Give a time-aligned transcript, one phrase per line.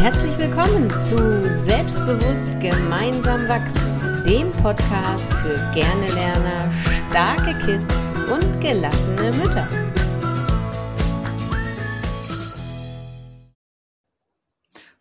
[0.00, 9.30] Herzlich willkommen zu Selbstbewusst gemeinsam wachsen, dem Podcast für gerne Lerner, starke Kids und gelassene
[9.32, 9.68] Mütter.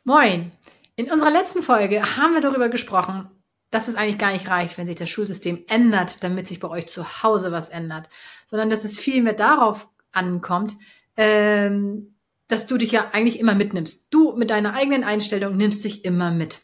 [0.04, 0.52] Moin!
[0.98, 3.32] In unserer letzten Folge haben wir darüber gesprochen,
[3.72, 6.88] dass es eigentlich gar nicht reicht, wenn sich das Schulsystem ändert, damit sich bei euch
[6.88, 8.10] zu Hause was ändert,
[8.48, 10.76] sondern dass es viel mehr darauf ankommt,
[11.16, 12.09] ähm,
[12.50, 14.08] dass du dich ja eigentlich immer mitnimmst.
[14.10, 16.62] Du mit deiner eigenen Einstellung nimmst dich immer mit.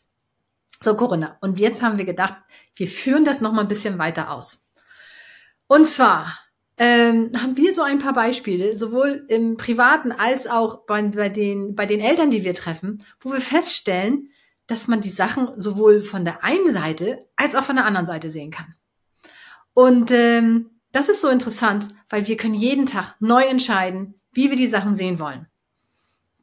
[0.82, 1.38] So, Corinna.
[1.40, 2.36] Und jetzt haben wir gedacht,
[2.76, 4.68] wir führen das noch mal ein bisschen weiter aus.
[5.68, 6.38] Und zwar
[6.78, 11.76] ähm, haben wir so ein paar Beispiele, sowohl im Privaten als auch bei, bei, den,
[11.76, 14.30] bei den Eltern, die wir treffen, wo wir feststellen,
[14.68, 18.32] dass man die Sachen sowohl von der einen Seite als auch von der anderen Seite
[18.32, 18.74] sehen kann.
[19.74, 24.58] Und ähm, das ist so interessant, weil wir können jeden Tag neu entscheiden, wie wir
[24.58, 25.48] die Sachen sehen wollen.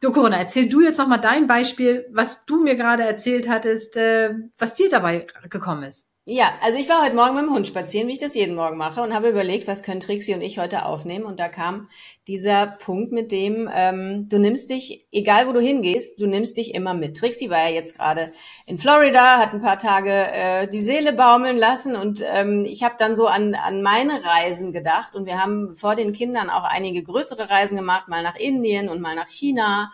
[0.02, 4.34] So, Corona, erzähl du jetzt nochmal dein Beispiel, was du mir gerade erzählt hattest, äh,
[4.58, 6.11] was dir dabei gekommen ist.
[6.24, 8.76] Ja, also ich war heute Morgen mit dem Hund spazieren, wie ich das jeden Morgen
[8.76, 11.24] mache, und habe überlegt, was können Trixie und ich heute aufnehmen.
[11.24, 11.88] Und da kam
[12.28, 16.74] dieser Punkt mit dem, ähm, du nimmst dich, egal wo du hingehst, du nimmst dich
[16.76, 17.16] immer mit.
[17.16, 18.30] Trixie war ja jetzt gerade
[18.66, 22.94] in Florida, hat ein paar Tage äh, die Seele baumeln lassen und ähm, ich habe
[22.98, 25.16] dann so an, an meine Reisen gedacht.
[25.16, 29.00] Und wir haben vor den Kindern auch einige größere Reisen gemacht, mal nach Indien und
[29.00, 29.90] mal nach China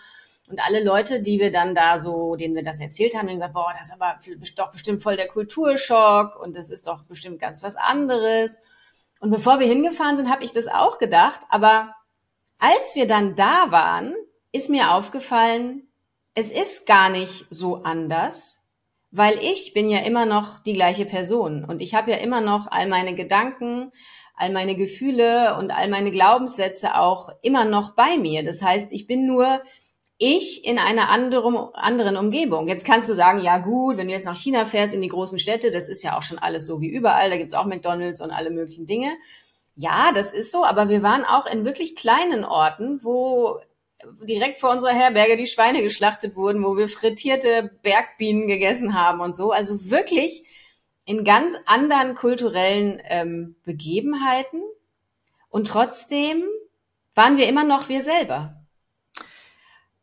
[0.48, 3.54] und alle Leute, die wir dann da so, denen wir das erzählt haben, haben gesagt,
[3.54, 4.18] boah, das ist aber
[4.56, 8.60] doch bestimmt voll der Kulturschock und das ist doch bestimmt ganz was anderes.
[9.20, 11.41] Und bevor wir hingefahren sind, habe ich das auch gedacht.
[11.50, 11.94] Aber
[12.58, 14.14] als wir dann da waren,
[14.52, 15.88] ist mir aufgefallen,
[16.34, 18.64] es ist gar nicht so anders,
[19.10, 22.69] weil ich bin ja immer noch die gleiche Person und ich habe ja immer noch
[22.70, 23.92] all meine Gedanken,
[24.34, 28.44] all meine Gefühle und all meine Glaubenssätze auch immer noch bei mir.
[28.44, 29.60] Das heißt, ich bin nur
[30.19, 32.66] ich in einer anderen, anderen Umgebung.
[32.66, 35.38] Jetzt kannst du sagen, ja gut, wenn du jetzt nach China fährst, in die großen
[35.38, 38.32] Städte, das ist ja auch schon alles so wie überall, da gibt's auch McDonalds und
[38.32, 39.10] alle möglichen Dinge.
[39.76, 43.60] Ja, das ist so, aber wir waren auch in wirklich kleinen Orten, wo
[44.22, 49.37] direkt vor unserer Herberge die Schweine geschlachtet wurden, wo wir frittierte Bergbienen gegessen haben und
[49.37, 49.53] so.
[49.53, 50.44] Also wirklich
[51.04, 54.60] in ganz anderen kulturellen ähm, Begebenheiten.
[55.48, 56.44] Und trotzdem
[57.14, 58.57] waren wir immer noch wir selber.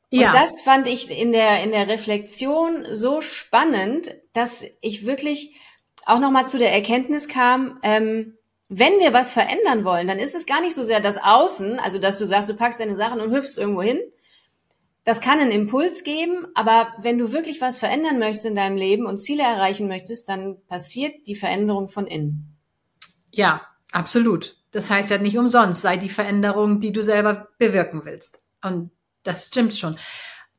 [0.10, 0.30] Ja.
[0.30, 5.56] Und das fand ich in der, in der Reflexion so spannend, dass ich wirklich
[6.06, 10.46] auch nochmal zu der Erkenntnis kam, ähm, wenn wir was verändern wollen, dann ist es
[10.46, 13.32] gar nicht so sehr das Außen, also dass du sagst, du packst deine Sachen und
[13.32, 14.00] hüpfst irgendwo hin.
[15.04, 19.06] Das kann einen Impuls geben, aber wenn du wirklich was verändern möchtest in deinem Leben
[19.06, 22.58] und Ziele erreichen möchtest, dann passiert die Veränderung von innen.
[23.32, 23.62] Ja,
[23.92, 24.58] absolut.
[24.72, 28.40] Das heißt ja nicht umsonst, sei die Veränderung, die du selber bewirken willst.
[28.64, 28.90] Und
[29.26, 29.98] das stimmt schon.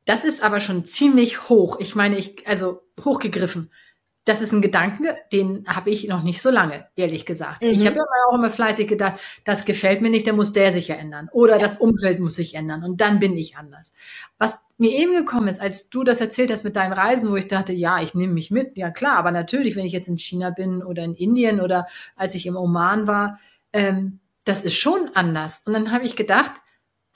[0.05, 1.79] Das ist aber schon ziemlich hoch.
[1.79, 3.71] Ich meine, ich, also hochgegriffen.
[4.23, 7.63] Das ist ein Gedanke, den habe ich noch nicht so lange, ehrlich gesagt.
[7.63, 7.69] Mhm.
[7.69, 10.89] Ich habe ja auch immer fleißig gedacht, das gefällt mir nicht, der muss der sich
[10.89, 11.29] ja ändern.
[11.31, 11.59] Oder ja.
[11.59, 13.93] das Umfeld muss sich ändern und dann bin ich anders.
[14.37, 17.47] Was mir eben gekommen ist, als du das erzählt hast mit deinen Reisen, wo ich
[17.47, 20.49] dachte, ja, ich nehme mich mit, ja klar, aber natürlich, wenn ich jetzt in China
[20.49, 23.39] bin oder in Indien oder als ich im Oman war,
[23.71, 25.63] ähm, das ist schon anders.
[25.65, 26.51] Und dann habe ich gedacht,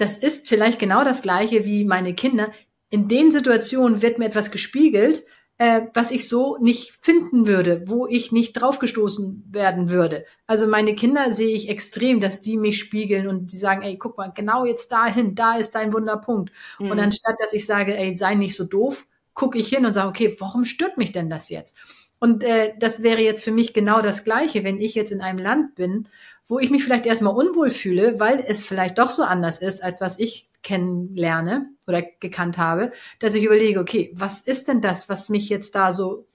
[0.02, 2.52] das ist vielleicht genau das gleiche wie meine Kinder.
[2.90, 5.24] In den Situationen wird mir etwas gespiegelt,
[5.60, 10.26] äh, was ich so nicht finden würde, wo ich nicht draufgestoßen werden würde.
[10.48, 14.18] Also meine Kinder sehe ich extrem, dass die mich spiegeln und die sagen, ey, guck
[14.18, 16.52] mal, genau jetzt dahin, da ist dein Wunderpunkt.
[16.80, 16.90] Mhm.
[16.90, 20.10] Und anstatt, dass ich sage, ey, sei nicht so doof, gucke ich hin und sage,
[20.10, 21.76] okay, warum stört mich denn das jetzt?
[22.20, 25.40] Und äh, das wäre jetzt für mich genau das Gleiche, wenn ich jetzt in einem
[25.40, 26.08] Land bin,
[26.48, 30.02] wo ich mich vielleicht erstmal unwohl fühle, weil es vielleicht doch so anders ist, als
[30.02, 35.30] was ich kennenlerne oder gekannt habe, dass ich überlege, okay, was ist denn das, was
[35.30, 36.28] mich jetzt da so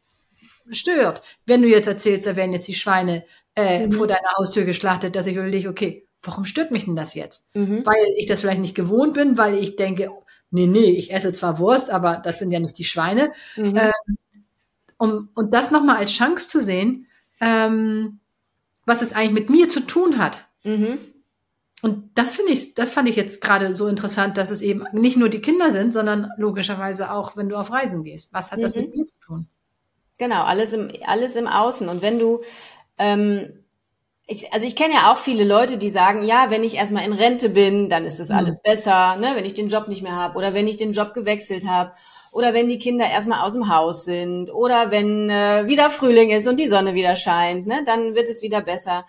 [0.70, 1.22] stört?
[1.44, 3.24] Wenn du jetzt erzählst, da werden jetzt die Schweine
[3.54, 3.92] äh, mhm.
[3.92, 7.46] vor deiner Haustür geschlachtet, dass ich überlege, okay, warum stört mich denn das jetzt?
[7.54, 7.86] Mhm.
[7.86, 10.10] Weil ich das vielleicht nicht gewohnt bin, weil ich denke,
[10.56, 13.32] nee, nee, ich esse zwar Wurst, aber das sind ja nicht die Schweine.
[13.56, 13.76] Mhm.
[13.76, 14.16] Ähm,
[14.98, 17.06] um, und das nochmal als Chance zu sehen,
[17.40, 18.20] ähm,
[18.86, 20.46] was es eigentlich mit mir zu tun hat.
[20.64, 20.98] Mhm.
[21.82, 25.18] Und das finde ich, das fand ich jetzt gerade so interessant, dass es eben nicht
[25.18, 28.32] nur die Kinder sind, sondern logischerweise auch, wenn du auf Reisen gehst.
[28.32, 28.62] Was hat mhm.
[28.62, 29.46] das mit mir zu tun?
[30.18, 31.88] Genau, alles im, alles im Außen.
[31.90, 32.40] Und wenn du,
[32.96, 33.60] ähm,
[34.26, 37.12] ich, also ich kenne ja auch viele Leute, die sagen, ja, wenn ich erstmal in
[37.12, 38.36] Rente bin, dann ist das mhm.
[38.36, 41.14] alles besser, ne, wenn ich den Job nicht mehr habe oder wenn ich den Job
[41.14, 41.92] gewechselt habe
[42.32, 46.48] oder wenn die Kinder erstmal aus dem Haus sind oder wenn äh, wieder Frühling ist
[46.48, 49.04] und die Sonne wieder scheint, ne, dann wird es wieder besser.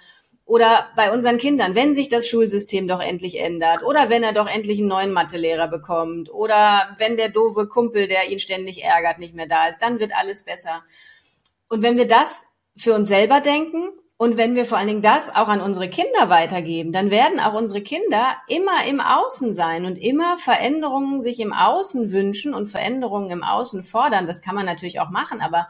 [0.46, 3.84] Oder bei unseren Kindern, wenn sich das Schulsystem doch endlich ändert.
[3.84, 6.34] Oder wenn er doch endlich einen neuen Mathelehrer bekommt.
[6.34, 9.82] Oder wenn der doofe Kumpel, der ihn ständig ärgert, nicht mehr da ist.
[9.82, 10.84] Dann wird alles besser.
[11.68, 12.46] Und wenn wir das
[12.78, 16.30] für uns selber denken und wenn wir vor allen Dingen das auch an unsere Kinder
[16.30, 21.54] weitergeben, dann werden auch unsere Kinder immer im Außen sein und immer Veränderungen sich im
[21.54, 24.26] Außen wünschen und Veränderungen im Außen fordern.
[24.26, 25.68] Das kann man natürlich auch machen, aber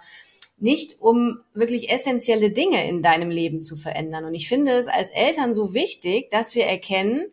[0.59, 4.23] nicht um wirklich essentielle Dinge in deinem Leben zu verändern.
[4.23, 7.27] Und ich finde es als Eltern so wichtig, dass wir erkennen,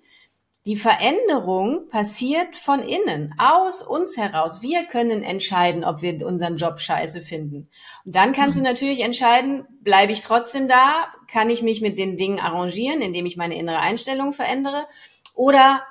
[0.66, 4.62] die Veränderung passiert von innen, aus uns heraus.
[4.62, 7.68] Wir können entscheiden, ob wir unseren Job scheiße finden.
[8.06, 8.64] Und dann kannst mhm.
[8.64, 10.92] du natürlich entscheiden, bleibe ich trotzdem da?
[11.30, 14.86] Kann ich mich mit den Dingen arrangieren, indem ich meine innere Einstellung verändere?
[15.34, 15.82] Oder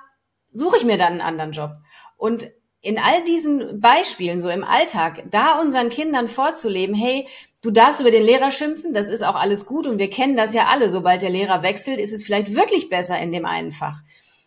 [0.51, 1.71] suche ich mir dann einen anderen Job?
[2.17, 2.49] Und
[2.81, 7.27] in all diesen Beispielen, so im Alltag, da unseren Kindern vorzuleben, hey,
[7.61, 10.53] du darfst über den Lehrer schimpfen, das ist auch alles gut und wir kennen das
[10.53, 14.01] ja alle, sobald der Lehrer wechselt, ist es vielleicht wirklich besser in dem einen Fach.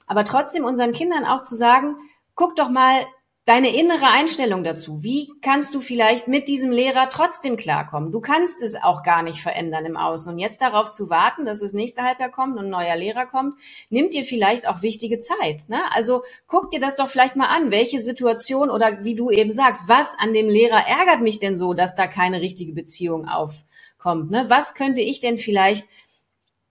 [0.06, 1.96] Aber trotzdem unseren Kindern auch zu sagen,
[2.34, 3.06] guck doch mal,
[3.46, 5.04] deine innere Einstellung dazu.
[5.04, 8.10] Wie kannst du vielleicht mit diesem Lehrer trotzdem klarkommen?
[8.10, 10.32] Du kannst es auch gar nicht verändern im Außen.
[10.32, 13.54] Und jetzt darauf zu warten, dass das nächste Halbjahr kommt und ein neuer Lehrer kommt,
[13.88, 15.68] nimmt dir vielleicht auch wichtige Zeit.
[15.68, 15.78] Ne?
[15.92, 17.70] Also guck dir das doch vielleicht mal an.
[17.70, 21.72] Welche Situation oder wie du eben sagst, was an dem Lehrer ärgert mich denn so,
[21.72, 24.32] dass da keine richtige Beziehung aufkommt?
[24.32, 24.46] Ne?
[24.48, 25.86] Was könnte ich denn vielleicht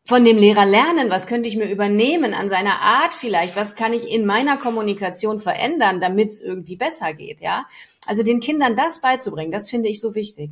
[0.06, 1.10] von dem Lehrer lernen?
[1.10, 3.56] Was könnte ich mir übernehmen an seiner Art vielleicht?
[3.56, 7.42] Was kann ich in meiner Kommunikation verändern, damit es irgendwie besser geht?
[7.42, 7.66] Ja,
[8.06, 10.52] also den Kindern das beizubringen, das finde ich so wichtig.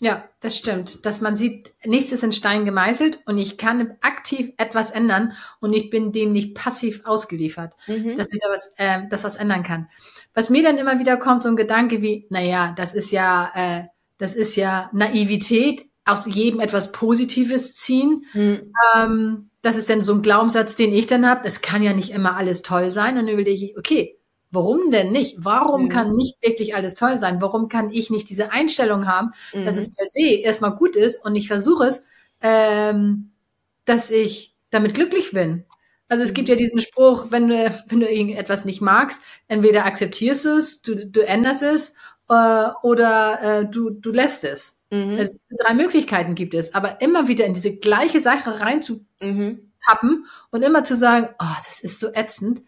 [0.00, 1.06] Ja, das stimmt.
[1.06, 5.72] Dass man sieht, nichts ist in Stein gemeißelt und ich kann aktiv etwas ändern und
[5.72, 8.16] ich bin dem nicht passiv ausgeliefert, mhm.
[8.16, 9.88] dass ich da was, äh, das was ändern kann.
[10.34, 13.52] Was mir dann immer wieder kommt, so ein Gedanke wie, na ja, das ist ja,
[13.54, 13.84] äh,
[14.18, 18.26] das ist ja Naivität aus jedem etwas Positives ziehen.
[18.34, 18.72] Mhm.
[18.94, 21.46] Ähm, das ist dann so ein Glaubenssatz, den ich dann habe.
[21.46, 23.16] Es kann ja nicht immer alles toll sein.
[23.16, 24.18] Und dann überlege ich, okay,
[24.50, 25.36] warum denn nicht?
[25.38, 25.88] Warum mhm.
[25.88, 27.40] kann nicht wirklich alles toll sein?
[27.40, 29.64] Warum kann ich nicht diese Einstellung haben, mhm.
[29.64, 32.04] dass es per se erstmal gut ist und ich versuche es,
[32.40, 33.32] ähm,
[33.84, 35.64] dass ich damit glücklich bin?
[36.08, 40.44] Also es gibt ja diesen Spruch, wenn du, wenn du irgendetwas nicht magst, entweder akzeptierst
[40.44, 41.94] du es, du, du änderst es
[42.28, 44.82] äh, oder äh, du, du lässt es.
[44.94, 45.18] Mhm.
[45.18, 50.26] Es, drei Möglichkeiten gibt es, aber immer wieder in diese gleiche Sache reinzutappen mhm.
[50.50, 52.62] und immer zu sagen, oh, das ist so ätzend,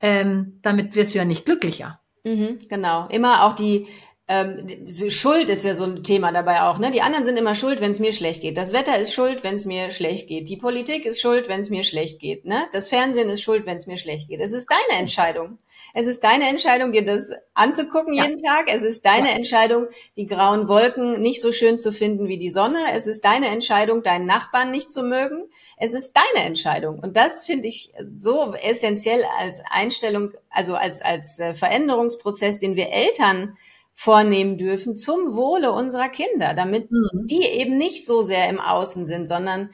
[0.00, 2.00] ähm, damit wirst du ja nicht glücklicher.
[2.24, 3.08] Mhm, genau.
[3.08, 3.86] Immer auch die,
[4.30, 4.64] ähm,
[5.10, 6.78] Schuld ist ja so ein Thema dabei auch.
[6.78, 6.92] Ne?
[6.92, 8.56] Die anderen sind immer schuld, wenn es mir schlecht geht.
[8.56, 10.48] Das Wetter ist schuld, wenn es mir schlecht geht.
[10.48, 12.44] Die Politik ist schuld, wenn es mir schlecht geht.
[12.44, 12.62] Ne?
[12.70, 14.38] Das Fernsehen ist schuld, wenn es mir schlecht geht.
[14.38, 15.58] Es ist deine Entscheidung.
[15.94, 18.22] Es ist deine Entscheidung, dir das anzugucken ja.
[18.22, 18.72] jeden Tag.
[18.72, 19.34] Es ist deine ja.
[19.34, 22.78] Entscheidung, die grauen Wolken nicht so schön zu finden wie die Sonne.
[22.92, 25.50] Es ist deine Entscheidung, deinen Nachbarn nicht zu mögen.
[25.76, 27.00] Es ist deine Entscheidung.
[27.00, 32.90] Und das finde ich so essentiell als Einstellung, also als, als äh, Veränderungsprozess, den wir
[32.90, 33.56] Eltern
[34.00, 37.26] vornehmen dürfen zum Wohle unserer Kinder, damit mhm.
[37.26, 39.72] die eben nicht so sehr im Außen sind, sondern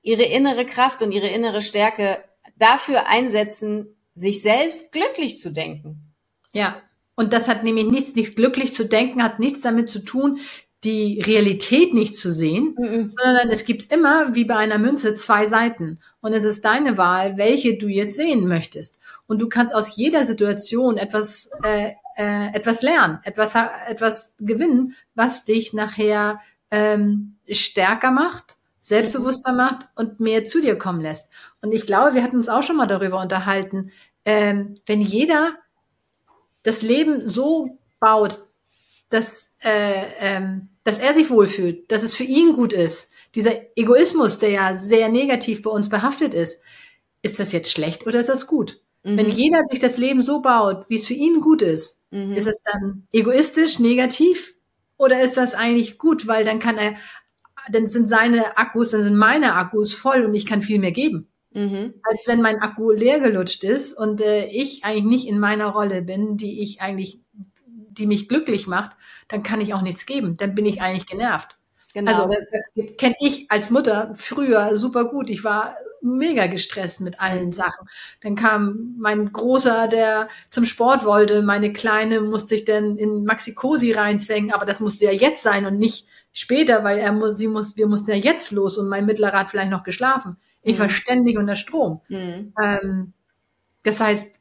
[0.00, 2.24] ihre innere Kraft und ihre innere Stärke
[2.56, 6.14] dafür einsetzen, sich selbst glücklich zu denken.
[6.54, 6.80] Ja,
[7.16, 10.38] und das hat nämlich nichts, nicht glücklich zu denken, hat nichts damit zu tun,
[10.82, 13.10] die Realität nicht zu sehen, mhm.
[13.10, 16.00] sondern es gibt immer, wie bei einer Münze, zwei Seiten.
[16.22, 19.00] Und es ist deine Wahl, welche du jetzt sehen möchtest.
[19.26, 23.54] Und du kannst aus jeder Situation etwas äh, äh, etwas lernen, etwas,
[23.86, 31.00] etwas gewinnen, was dich nachher ähm, stärker macht, selbstbewusster macht und mehr zu dir kommen
[31.00, 31.30] lässt.
[31.60, 33.92] Und ich glaube, wir hatten uns auch schon mal darüber unterhalten,
[34.24, 35.54] ähm, wenn jeder
[36.62, 38.46] das Leben so baut,
[39.08, 44.38] dass, äh, ähm, dass er sich wohlfühlt, dass es für ihn gut ist, dieser Egoismus,
[44.38, 46.62] der ja sehr negativ bei uns behaftet ist,
[47.22, 48.80] ist das jetzt schlecht oder ist das gut?
[49.02, 49.16] Mhm.
[49.16, 52.32] Wenn jeder sich das Leben so baut, wie es für ihn gut ist, mhm.
[52.32, 54.54] ist es dann egoistisch, negativ
[54.96, 56.94] oder ist das eigentlich gut, weil dann kann er,
[57.70, 61.28] dann sind seine Akkus, dann sind meine Akkus voll und ich kann viel mehr geben.
[61.52, 61.94] Mhm.
[62.02, 66.02] Als wenn mein Akku leer gelutscht ist und äh, ich eigentlich nicht in meiner Rolle
[66.02, 68.96] bin, die ich eigentlich, die mich glücklich macht,
[69.28, 70.36] dann kann ich auch nichts geben.
[70.36, 71.58] Dann bin ich eigentlich genervt.
[71.92, 72.10] Genau.
[72.10, 75.28] Also das, kenne ich als Mutter früher super gut.
[75.28, 77.52] Ich war mega gestresst mit allen mhm.
[77.52, 77.88] Sachen.
[78.20, 81.42] Dann kam mein Großer, der zum Sport wollte.
[81.42, 85.78] Meine Kleine musste ich dann in Maxi-Cosi reinzwängen, aber das musste ja jetzt sein und
[85.78, 89.40] nicht später, weil er muss, sie muss, wir mussten ja jetzt los und mein Mittlerer
[89.40, 90.36] hat vielleicht noch geschlafen.
[90.62, 90.82] Ich mhm.
[90.82, 92.00] war ständig unter Strom.
[92.08, 92.52] Mhm.
[92.62, 93.12] Ähm,
[93.82, 94.36] das heißt,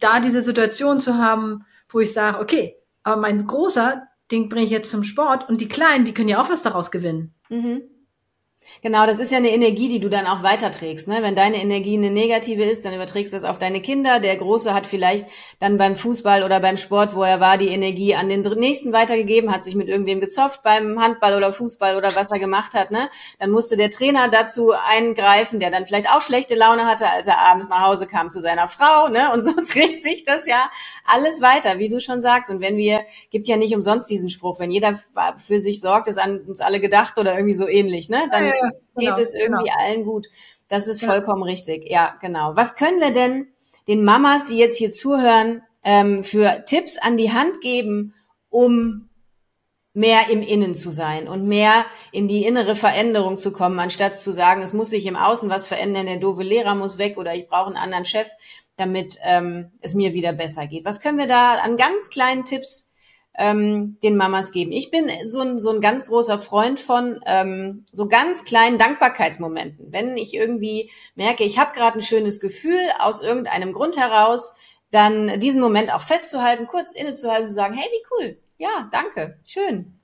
[0.00, 4.70] da diese Situation zu haben, wo ich sage, okay, aber mein Großer, den bringe ich
[4.70, 7.34] jetzt zum Sport und die Kleinen, die können ja auch was daraus gewinnen.
[7.48, 7.82] Mhm.
[8.80, 11.08] Genau, das ist ja eine Energie, die du dann auch weiterträgst.
[11.08, 11.18] Ne?
[11.22, 14.20] Wenn deine Energie eine negative ist, dann überträgst du das auf deine Kinder.
[14.20, 15.26] Der Große hat vielleicht
[15.58, 19.52] dann beim Fußball oder beim Sport, wo er war, die Energie an den Nächsten weitergegeben,
[19.52, 22.90] hat sich mit irgendwem gezofft beim Handball oder Fußball oder was er gemacht hat.
[22.90, 23.08] Ne?
[23.40, 27.38] Dann musste der Trainer dazu eingreifen, der dann vielleicht auch schlechte Laune hatte, als er
[27.40, 29.08] abends nach Hause kam zu seiner Frau.
[29.08, 29.32] Ne?
[29.32, 30.70] Und so dreht sich das ja
[31.04, 32.48] alles weiter, wie du schon sagst.
[32.48, 34.98] Und wenn wir, gibt ja nicht umsonst diesen Spruch, wenn jeder
[35.36, 38.08] für sich sorgt, ist an uns alle gedacht oder irgendwie so ähnlich.
[38.08, 38.28] Ne?
[38.30, 39.78] Dann ja, ja geht genau, es irgendwie genau.
[39.78, 40.26] allen gut.
[40.68, 41.88] Das ist vollkommen richtig.
[41.88, 42.54] Ja, genau.
[42.54, 43.48] Was können wir denn
[43.86, 48.14] den Mamas, die jetzt hier zuhören, ähm, für Tipps an die Hand geben,
[48.50, 49.08] um
[49.94, 54.32] mehr im Innen zu sein und mehr in die innere Veränderung zu kommen, anstatt zu
[54.32, 57.48] sagen, es muss sich im Außen was verändern, der doofe Lehrer muss weg oder ich
[57.48, 58.28] brauche einen anderen Chef,
[58.76, 60.84] damit ähm, es mir wieder besser geht.
[60.84, 62.87] Was können wir da an ganz kleinen Tipps
[63.38, 64.72] ähm, den Mamas geben.
[64.72, 69.92] Ich bin so ein, so ein ganz großer Freund von ähm, so ganz kleinen Dankbarkeitsmomenten.
[69.92, 74.52] Wenn ich irgendwie merke, ich habe gerade ein schönes Gefühl aus irgendeinem Grund heraus,
[74.90, 80.00] dann diesen Moment auch festzuhalten, kurz innezuhalten, zu sagen, hey, wie cool, ja, danke, schön.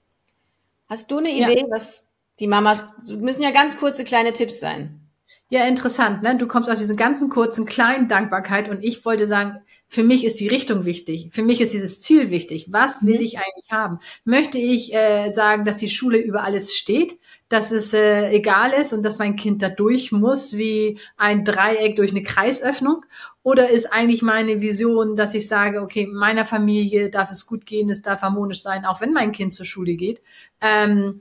[0.89, 1.67] Hast du eine Idee, ja.
[1.71, 2.07] was
[2.39, 5.01] die Mamas, müssen ja ganz kurze kleine Tipps sein.
[5.49, 6.37] Ja, interessant, ne?
[6.37, 9.61] Du kommst aus diesen ganzen kurzen kleinen Dankbarkeit und ich wollte sagen,
[9.95, 11.29] für mich ist die Richtung wichtig.
[11.31, 12.67] Für mich ist dieses Ziel wichtig.
[12.71, 13.25] Was will mhm.
[13.25, 14.01] ich eigentlich haben?
[14.25, 18.93] Möchte ich äh, sagen, dass die Schule über alles steht, dass es äh, egal ist
[18.93, 23.05] und dass mein Kind da durch muss wie ein Dreieck durch eine Kreisöffnung?
[23.45, 27.89] Oder ist eigentlich meine Vision, dass ich sage, okay, meiner Familie darf es gut gehen,
[27.89, 30.23] es darf harmonisch sein, auch wenn mein Kind zur Schule geht?
[30.61, 31.21] Ähm,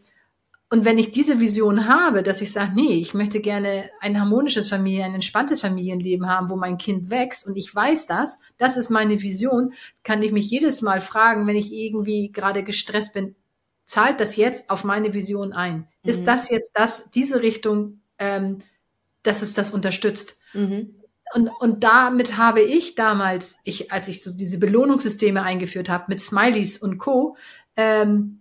[0.74, 4.68] und wenn ich diese Vision habe, dass ich sage, nee, ich möchte gerne ein harmonisches
[4.68, 8.89] Familien, ein entspanntes Familienleben haben, wo mein Kind wächst und ich weiß das, das ist
[8.89, 13.36] meine Vision, kann ich mich jedes Mal fragen, wenn ich irgendwie gerade gestresst bin,
[13.86, 15.88] zahlt das jetzt auf meine Vision ein?
[16.01, 16.10] Mhm.
[16.10, 18.58] Ist das jetzt das, diese Richtung, ähm,
[19.22, 20.38] dass es das unterstützt?
[20.53, 20.96] Mhm.
[21.36, 26.20] Und, und damit habe ich damals, ich, als ich so diese Belohnungssysteme eingeführt habe mit
[26.20, 27.38] Smileys und Co.,
[27.75, 28.39] ähm,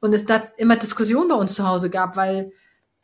[0.00, 2.52] und es da immer Diskussionen bei uns zu Hause gab, weil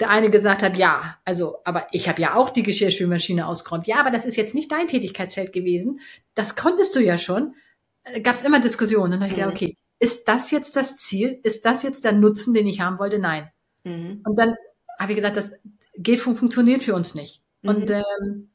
[0.00, 3.86] der eine gesagt hat, ja, also, aber ich habe ja auch die Geschirrspülmaschine ausgeräumt.
[3.86, 6.00] Ja, aber das ist jetzt nicht dein Tätigkeitsfeld gewesen.
[6.34, 7.54] Das konntest du ja schon.
[8.02, 9.04] Äh, Gab es immer Diskussionen.
[9.04, 9.68] Und dann habe ich gedacht, mhm.
[9.68, 11.40] okay, ist das jetzt das Ziel?
[11.42, 13.18] Ist das jetzt der Nutzen, den ich haben wollte?
[13.18, 13.50] Nein.
[13.84, 14.20] Mhm.
[14.24, 14.54] Und dann
[14.98, 15.52] habe ich gesagt, das
[15.96, 17.42] geht funktioniert für uns nicht.
[17.62, 17.68] Mhm.
[17.70, 18.50] Und ähm,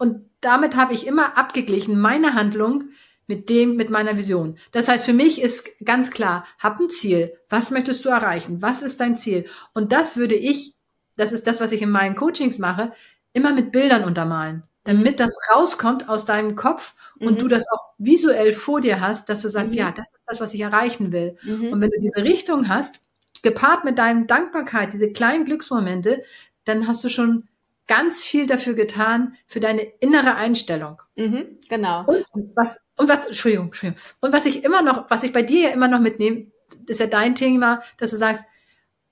[0.00, 2.84] und damit habe ich immer abgeglichen meine Handlung
[3.30, 4.58] mit dem, mit meiner Vision.
[4.72, 7.32] Das heißt, für mich ist ganz klar, hab ein Ziel.
[7.48, 8.60] Was möchtest du erreichen?
[8.60, 9.46] Was ist dein Ziel?
[9.72, 10.74] Und das würde ich,
[11.14, 12.92] das ist das, was ich in meinen Coachings mache,
[13.32, 15.16] immer mit Bildern untermalen, damit mhm.
[15.16, 17.38] das rauskommt aus deinem Kopf und mhm.
[17.38, 19.78] du das auch visuell vor dir hast, dass du sagst, mhm.
[19.78, 21.36] ja, das ist das, was ich erreichen will.
[21.44, 21.68] Mhm.
[21.68, 22.98] Und wenn du diese Richtung hast,
[23.42, 26.24] gepaart mit deinem Dankbarkeit, diese kleinen Glücksmomente,
[26.64, 27.44] dann hast du schon
[27.90, 31.02] ganz viel dafür getan, für deine innere Einstellung.
[31.16, 32.04] Mhm, genau.
[32.06, 34.00] Und was, und was, Entschuldigung, Entschuldigung.
[34.20, 36.46] Und was ich immer noch, was ich bei dir ja immer noch mitnehme,
[36.86, 38.44] ist ja dein Thema, dass du sagst,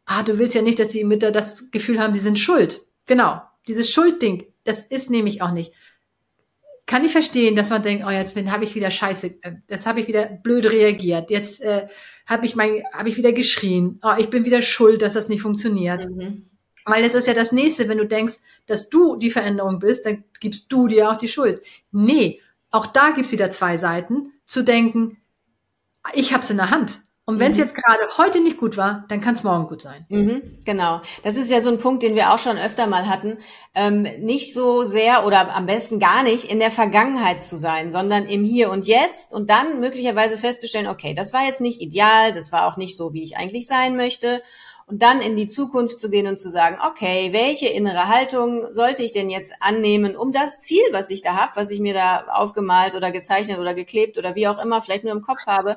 [0.07, 2.87] ah, du willst ja nicht, dass die Mütter das Gefühl haben, sie sind schuld.
[3.09, 3.43] Genau.
[3.67, 5.73] Dieses Schuldding, das ist nämlich auch nicht.
[6.87, 9.87] Kann ich verstehen, dass man denkt, oh, jetzt bin, habe ich wieder Scheiße, äh, jetzt
[9.89, 11.89] habe ich wieder blöd reagiert, jetzt äh,
[12.27, 15.43] habe ich mein, habe ich wieder geschrien, oh, ich bin wieder schuld, dass das nicht
[15.43, 16.09] funktioniert.
[16.09, 16.48] Mhm.
[16.89, 18.35] Weil das ist ja das nächste, wenn du denkst,
[18.67, 21.63] dass du die Veränderung bist, dann gibst du dir auch die Schuld.
[21.93, 22.41] Nee,
[22.71, 25.19] auch da gibt's wieder zwei Seiten, zu denken,
[26.13, 27.01] ich hab's in der Hand.
[27.29, 27.65] Und wenn es mhm.
[27.65, 30.07] jetzt gerade heute nicht gut war, dann kann es morgen gut sein.
[30.09, 31.03] Mhm, genau.
[31.25, 33.37] Das ist ja so ein Punkt, den wir auch schon öfter mal hatten.
[33.75, 38.25] Ähm, nicht so sehr oder am besten gar nicht in der Vergangenheit zu sein, sondern
[38.25, 42.51] im Hier und Jetzt und dann möglicherweise festzustellen, okay, das war jetzt nicht ideal, das
[42.51, 44.41] war auch nicht so, wie ich eigentlich sein möchte
[44.89, 49.03] und dann in die Zukunft zu gehen und zu sagen, okay, welche innere Haltung sollte
[49.03, 52.25] ich denn jetzt annehmen, um das Ziel, was ich da habe, was ich mir da
[52.33, 55.77] aufgemalt oder gezeichnet oder geklebt oder wie auch immer, vielleicht nur im Kopf habe,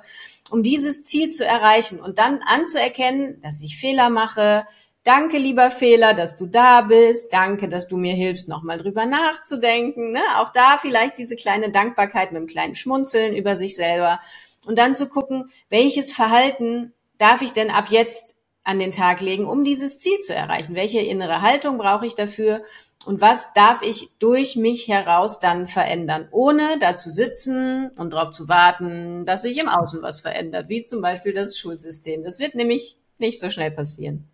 [0.49, 4.65] um dieses Ziel zu erreichen und dann anzuerkennen, dass ich Fehler mache,
[5.03, 7.33] Danke, lieber Fehler, dass du da bist.
[7.33, 10.11] Danke, dass du mir hilfst, nochmal drüber nachzudenken.
[10.11, 10.21] Ne?
[10.37, 14.19] Auch da vielleicht diese kleine Dankbarkeit mit einem kleinen Schmunzeln über sich selber.
[14.63, 19.45] Und dann zu gucken, welches Verhalten darf ich denn ab jetzt an den Tag legen,
[19.45, 20.75] um dieses Ziel zu erreichen?
[20.75, 22.63] Welche innere Haltung brauche ich dafür?
[23.03, 28.31] Und was darf ich durch mich heraus dann verändern, ohne da zu sitzen und darauf
[28.31, 32.23] zu warten, dass sich im Außen was verändert, wie zum Beispiel das Schulsystem.
[32.23, 34.27] Das wird nämlich nicht so schnell passieren.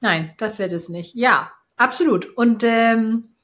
[0.00, 1.14] Nein, das wird es nicht.
[1.14, 2.26] Ja, absolut.
[2.36, 3.34] Und ähm,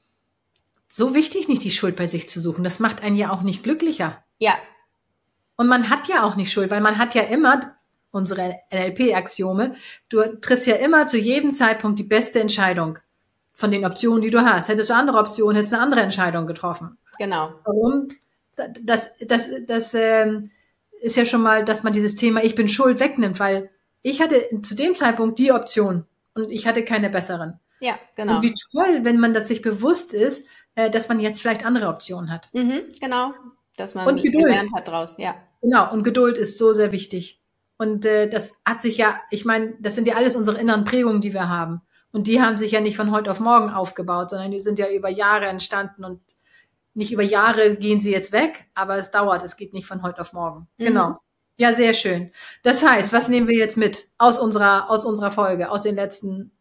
[0.87, 2.63] so wichtig, nicht die Schuld bei sich zu suchen.
[2.63, 4.23] Das macht einen ja auch nicht glücklicher.
[4.39, 4.53] Ja.
[5.57, 7.75] Und man hat ja auch nicht Schuld, weil man hat ja immer
[8.11, 9.75] unsere NLP-Axiome.
[10.09, 12.99] Du triffst ja immer zu jedem Zeitpunkt die beste Entscheidung
[13.53, 14.69] von den Optionen, die du hast.
[14.69, 16.97] Hättest du andere Optionen, hättest du eine andere Entscheidung getroffen.
[17.17, 17.53] Genau.
[17.63, 18.09] Warum?
[18.55, 20.51] Das, das, das ähm,
[21.01, 23.69] ist ja schon mal, dass man dieses Thema Ich bin schuld wegnimmt, weil
[24.01, 27.59] ich hatte zu dem Zeitpunkt die Option und ich hatte keine besseren.
[27.79, 28.35] Ja, genau.
[28.35, 31.87] Und wie toll, wenn man das sich bewusst ist, äh, dass man jetzt vielleicht andere
[31.87, 32.49] Optionen hat.
[32.53, 33.33] Mhm, genau.
[33.77, 34.45] Dass man Und Geduld.
[34.45, 35.35] gelernt hat draus, ja.
[35.61, 37.40] Genau, und Geduld ist so sehr wichtig.
[37.81, 41.19] Und äh, das hat sich ja, ich meine, das sind ja alles unsere inneren Prägungen,
[41.19, 41.81] die wir haben.
[42.11, 44.87] Und die haben sich ja nicht von heute auf morgen aufgebaut, sondern die sind ja
[44.87, 46.21] über Jahre entstanden und
[46.93, 50.21] nicht über Jahre gehen sie jetzt weg, aber es dauert, es geht nicht von heute
[50.21, 50.67] auf morgen.
[50.77, 50.85] Mhm.
[50.85, 51.17] Genau.
[51.57, 52.29] Ja, sehr schön.
[52.61, 56.51] Das heißt, was nehmen wir jetzt mit aus unserer, aus unserer Folge, aus den letzten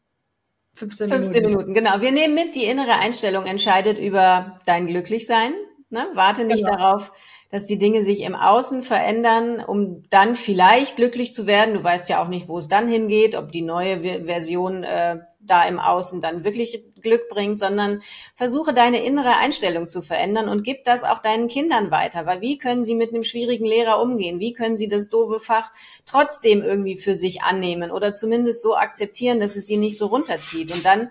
[0.77, 1.25] 15 Minuten?
[1.25, 2.01] 15 Minuten, genau.
[2.01, 5.53] Wir nehmen mit, die innere Einstellung entscheidet über dein Glücklichsein.
[5.91, 6.07] Ne?
[6.15, 6.79] Warte nicht Genau.
[6.79, 7.13] darauf,
[7.51, 11.75] dass die Dinge sich im Außen verändern, um dann vielleicht glücklich zu werden.
[11.75, 15.65] Du weißt ja auch nicht, wo es dann hingeht, ob die neue Version äh, da
[15.65, 18.03] im Außen dann wirklich Glück bringt, sondern
[18.37, 22.25] versuche deine innere Einstellung zu verändern und gib das auch deinen Kindern weiter.
[22.25, 24.39] Weil wie können sie mit einem schwierigen Lehrer umgehen?
[24.39, 25.73] Wie können sie das doofe Fach
[26.07, 30.73] trotzdem irgendwie für sich annehmen oder zumindest so akzeptieren, dass es sie nicht so runterzieht?
[30.73, 31.11] Und dann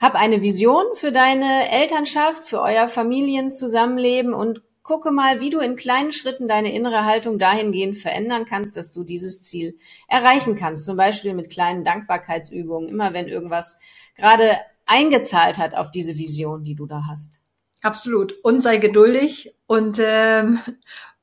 [0.00, 5.74] hab eine Vision für deine Elternschaft, für euer Familienzusammenleben und gucke mal, wie du in
[5.74, 10.84] kleinen Schritten deine innere Haltung dahingehend verändern kannst, dass du dieses Ziel erreichen kannst.
[10.84, 13.78] Zum Beispiel mit kleinen Dankbarkeitsübungen, immer wenn irgendwas
[14.14, 17.40] gerade eingezahlt hat auf diese Vision, die du da hast.
[17.80, 18.32] Absolut.
[18.44, 20.60] Und sei geduldig und, ähm,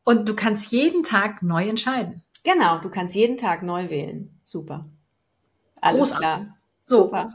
[0.03, 2.23] und du kannst jeden Tag neu entscheiden.
[2.43, 4.39] Genau, du kannst jeden Tag neu wählen.
[4.43, 4.89] Super.
[5.81, 6.19] Alles Großartig.
[6.19, 6.57] klar.
[6.85, 7.33] So, Super.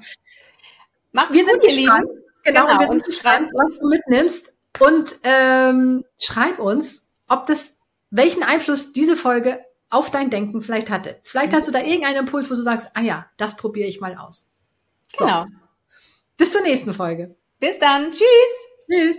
[1.13, 2.05] Macht's wir sind gut, ihr gespannt.
[2.09, 2.23] Lieben.
[2.43, 4.56] Genau, Genau, und wir sind gespannt, was du mitnimmst.
[4.79, 7.77] Und ähm, schreib uns, ob das,
[8.11, 11.21] welchen Einfluss diese Folge auf dein Denken vielleicht hatte.
[11.23, 14.17] Vielleicht hast du da irgendeinen Impuls, wo du sagst, ah ja, das probiere ich mal
[14.17, 14.51] aus.
[15.17, 15.25] So.
[15.25, 15.47] Genau.
[16.37, 17.37] Bis zur nächsten Folge.
[17.61, 18.11] Bis dann.
[18.11, 18.25] Tschüss.
[18.87, 19.17] Tschüss.